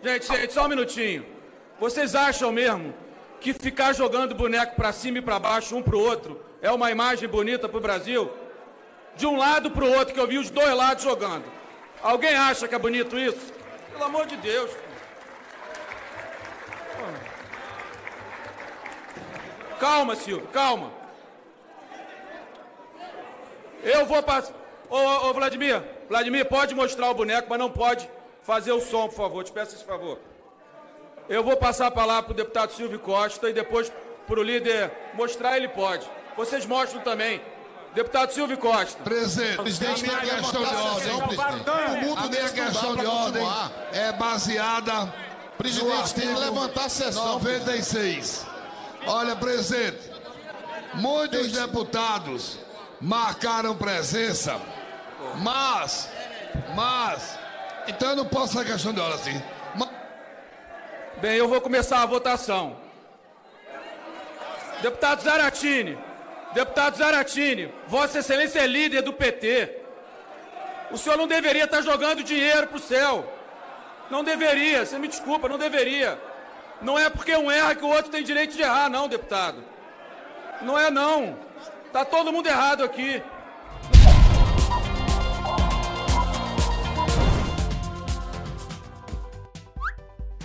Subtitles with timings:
[0.00, 1.26] Gente, gente, só um minutinho.
[1.80, 2.94] Vocês acham mesmo
[3.40, 7.28] que ficar jogando boneco para cima e para baixo, um pro outro, é uma imagem
[7.28, 8.32] bonita pro Brasil?
[9.16, 11.44] De um lado pro outro, que eu vi os dois lados jogando.
[12.00, 13.52] Alguém acha que é bonito isso?
[13.90, 14.70] Pelo amor de Deus.
[19.80, 20.92] Calma, Silvio, calma.
[23.82, 24.54] Eu vou passar.
[24.88, 28.08] Ô, ô, Vladimir, Vladimir, pode mostrar o boneco, mas não pode
[28.42, 29.44] fazer o som, por favor.
[29.44, 30.18] Te peço esse favor.
[31.28, 33.92] Eu vou passar a palavra para o deputado Silvio Costa e depois
[34.26, 36.08] para o líder mostrar, ele pode.
[36.36, 37.40] Vocês mostram também.
[37.94, 39.02] Deputado Silvio Costa.
[39.02, 41.12] Presidente, presidente tem questão de ordem.
[41.12, 43.42] O mundo tem questão de ordem
[43.92, 45.12] é baseada.
[45.56, 47.32] Presidente, tem que levantar a sessão.
[47.32, 48.46] 96.
[49.06, 49.98] Olha, presidente,
[50.94, 52.58] muitos deputados
[53.00, 54.60] marcaram presença,
[55.36, 56.08] mas,
[56.74, 57.38] mas,
[57.88, 59.42] então eu não posso fazer questão de ordem assim.
[59.74, 59.88] Mas,
[61.20, 62.76] Bem, eu vou começar a votação.
[64.80, 65.98] Deputado Zaratini,
[66.54, 69.82] deputado Zaratini, Vossa Excelência é líder do PT.
[70.90, 73.32] O senhor não deveria estar jogando dinheiro para o céu.
[74.08, 76.18] Não deveria, você me desculpa, não deveria.
[76.80, 79.64] Não é porque um erra que o outro tem direito de errar, não, deputado.
[80.62, 81.36] Não é não.
[81.92, 83.22] Tá todo mundo errado aqui.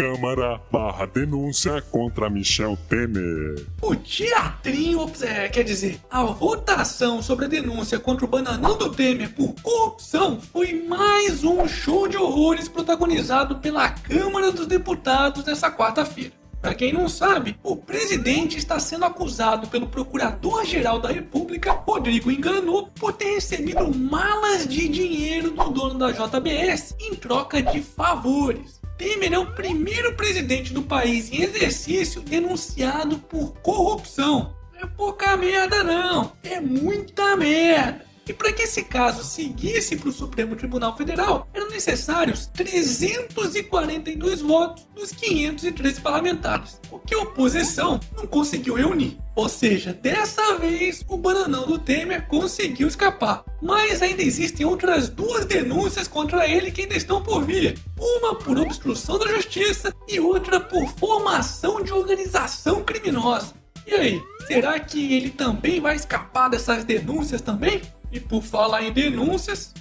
[0.00, 3.66] Câmara barra denúncia contra Michel Temer.
[3.82, 9.34] O teatrinho, é, quer dizer, a votação sobre a denúncia contra o bananão do Temer
[9.34, 16.32] por corrupção foi mais um show de horrores protagonizado pela Câmara dos Deputados nessa quarta-feira.
[16.62, 22.86] Para quem não sabe, o presidente está sendo acusado pelo Procurador-Geral da República, Rodrigo Enganu,
[22.98, 28.79] por ter recebido malas de dinheiro do dono da JBS em troca de favores.
[29.00, 34.54] Temer é o primeiro presidente do país em exercício denunciado por corrupção.
[34.78, 36.32] É pouca merda, não.
[36.42, 38.04] É muita merda.
[38.30, 44.86] E para que esse caso seguisse para o Supremo Tribunal Federal, eram necessários 342 votos
[44.94, 49.18] dos 513 parlamentares, o que a oposição não conseguiu reunir.
[49.34, 53.42] Ou seja, dessa vez o bananão do Temer conseguiu escapar.
[53.60, 57.80] Mas ainda existem outras duas denúncias contra ele que ainda estão por vir.
[57.98, 63.54] Uma por obstrução da justiça e outra por formação de organização criminosa.
[63.84, 67.82] E aí, será que ele também vai escapar dessas denúncias também?
[68.12, 69.72] E por falar em denúncias,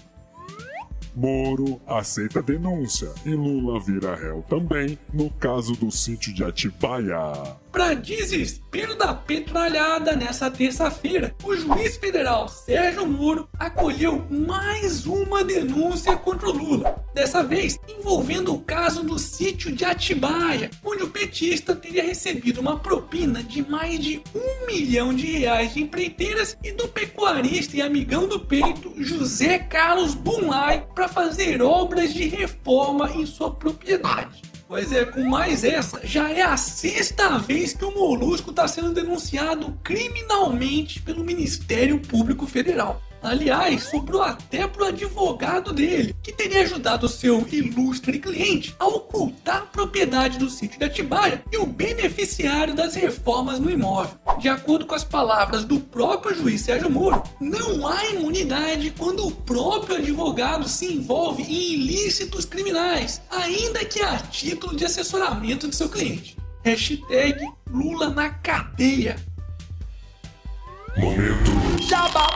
[1.20, 7.58] Moro aceita denúncia e Lula vira réu também no caso do sítio de Atibaia.
[7.74, 16.16] Para desespero da petralhada nessa terça-feira, o juiz federal Sérgio Moro acolheu mais uma denúncia
[16.16, 17.04] contra o Lula.
[17.14, 22.80] Dessa vez envolvendo o caso do sítio de Atibaia, onde o petista teria recebido uma
[22.80, 28.28] propina de mais de um milhão de reais de empreiteiras e do pecuarista e amigão
[28.28, 34.42] do peito José Carlos Bunlai para fazer obras de reforma em sua propriedade.
[34.68, 38.94] Pois é, com mais essa, já é a sexta vez que o Molusco está sendo
[38.94, 43.02] denunciado criminalmente pelo Ministério Público Federal.
[43.22, 49.66] Aliás, sobrou até pro advogado dele, que teria ajudado seu ilustre cliente a ocultar a
[49.66, 54.18] propriedade do sítio de Atibaia e o beneficiário das reformas no imóvel.
[54.40, 59.32] De acordo com as palavras do próprio juiz Sérgio Moro, não há imunidade quando o
[59.32, 65.90] próprio advogado se envolve em ilícitos criminais, ainda que a título de assessoramento de seu
[65.90, 66.38] cliente.
[66.64, 67.38] Hashtag
[67.70, 69.18] Lula na cadeia.
[70.96, 71.52] Momento.
[71.82, 72.30] Jabá.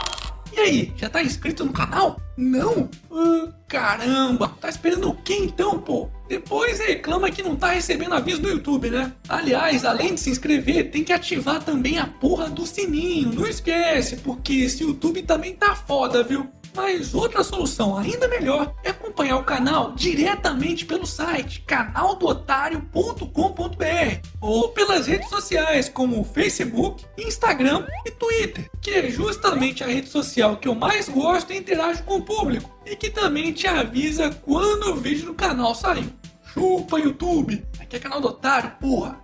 [0.52, 2.20] E aí, já tá inscrito no canal?
[2.36, 2.90] Não?
[3.10, 6.10] Ah, caramba, tá esperando o que então, pô?
[6.28, 9.12] Depois reclama que não tá recebendo aviso do YouTube, né?
[9.28, 13.32] Aliás, além de se inscrever, tem que ativar também a porra do sininho.
[13.32, 16.48] Não esquece, porque esse YouTube também tá foda, viu?
[16.74, 25.06] Mas outra solução ainda melhor é acompanhar o canal diretamente pelo site canaldotário.com.br ou pelas
[25.06, 30.74] redes sociais como Facebook, Instagram e Twitter, que é justamente a rede social que eu
[30.74, 35.26] mais gosto e interajo com o público e que também te avisa quando o vídeo
[35.26, 36.10] do canal saiu.
[36.52, 39.20] Chupa YouTube, aqui é canal do Otário, porra!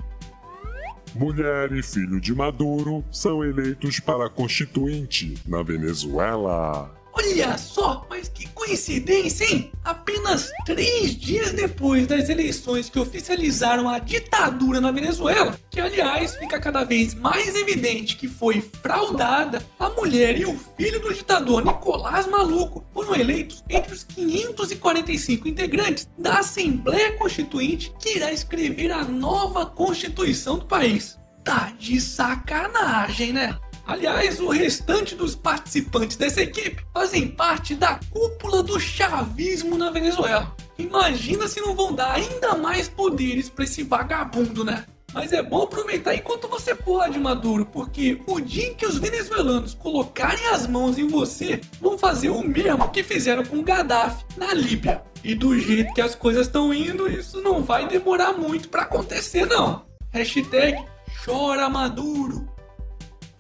[1.15, 7.00] Mulher e filho de Maduro são eleitos para constituinte na Venezuela.
[7.13, 9.73] Olha só, mas que coincidência, hein?
[9.85, 16.61] Apenas três dias depois das eleições que oficializaram a ditadura na Venezuela, que aliás fica
[16.61, 22.27] cada vez mais evidente que foi fraudada, a mulher e o filho do ditador Nicolás
[22.27, 29.67] Maluco foram eleitos entre os 545 integrantes da Assembleia Constituinte que irá escrever a nova
[29.67, 31.19] Constituição do país.
[31.43, 33.59] Tá de sacanagem, né?
[33.91, 40.55] Aliás, o restante dos participantes dessa equipe fazem parte da cúpula do chavismo na Venezuela.
[40.79, 44.87] Imagina se não vão dar ainda mais poderes para esse vagabundo, né?
[45.13, 49.75] Mas é bom aproveitar enquanto você pode, Maduro, porque o dia em que os venezuelanos
[49.75, 55.03] colocarem as mãos em você, vão fazer o mesmo que fizeram com Gaddafi na Líbia.
[55.25, 59.47] E do jeito que as coisas estão indo, isso não vai demorar muito para acontecer,
[59.47, 59.85] não.
[60.13, 60.79] Hashtag
[61.25, 62.60] chora Maduro.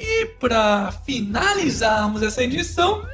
[0.00, 3.06] E para finalizarmos essa edição,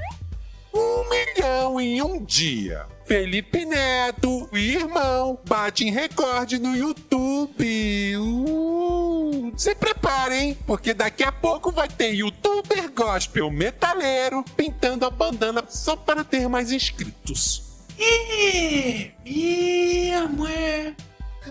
[0.73, 2.87] um milhão em um dia.
[3.05, 8.17] Felipe Neto, irmão, bate em recorde no YouTube.
[8.17, 15.65] Uh, se preparem, porque daqui a pouco vai ter youtuber gospel metaleiro pintando a bandana
[15.69, 17.65] só para ter mais inscritos.
[17.99, 20.95] E minha mãe.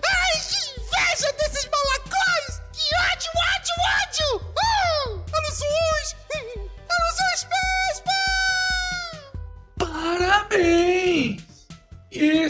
[0.02, 2.62] Ai, que inveja desses malacóis!
[2.72, 3.74] Que ódio, ódio,
[4.40, 4.65] ódio!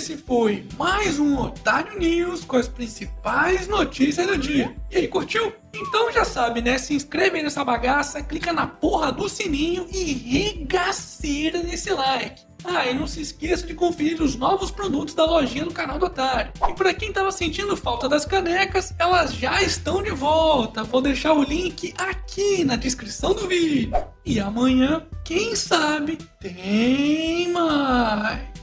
[0.06, 4.72] Esse foi mais um Otário News com as principais notícias do dia.
[4.88, 5.52] E aí, curtiu?
[5.74, 6.78] Então já sabe, né?
[6.78, 12.42] Se inscreve nessa bagaça, clica na porra do sininho e regaceira nesse like.
[12.64, 16.06] Ah, e não se esqueça de conferir os novos produtos da lojinha do canal do
[16.06, 16.52] Otário.
[16.68, 20.84] E para quem tava sentindo falta das canecas, elas já estão de volta.
[20.84, 23.90] Vou deixar o link aqui na descrição do vídeo.
[24.24, 28.55] E amanhã, quem sabe, tem mais.